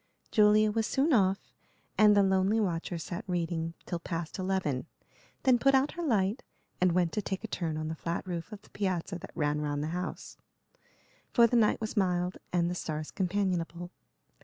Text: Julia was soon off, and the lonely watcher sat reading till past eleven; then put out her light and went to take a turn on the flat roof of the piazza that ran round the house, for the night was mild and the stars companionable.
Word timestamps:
Julia 0.31 0.71
was 0.71 0.87
soon 0.87 1.13
off, 1.13 1.53
and 1.95 2.17
the 2.17 2.23
lonely 2.23 2.59
watcher 2.59 2.97
sat 2.97 3.23
reading 3.27 3.75
till 3.85 3.99
past 3.99 4.39
eleven; 4.39 4.87
then 5.43 5.59
put 5.59 5.75
out 5.75 5.91
her 5.91 6.01
light 6.01 6.41
and 6.81 6.93
went 6.93 7.11
to 7.11 7.21
take 7.21 7.43
a 7.43 7.47
turn 7.47 7.77
on 7.77 7.87
the 7.87 7.93
flat 7.95 8.25
roof 8.25 8.51
of 8.51 8.63
the 8.63 8.71
piazza 8.71 9.19
that 9.19 9.31
ran 9.35 9.61
round 9.61 9.83
the 9.83 9.89
house, 9.93 10.37
for 11.29 11.45
the 11.45 11.55
night 11.55 11.79
was 11.79 11.95
mild 11.95 12.37
and 12.51 12.67
the 12.67 12.73
stars 12.73 13.11
companionable. 13.11 13.91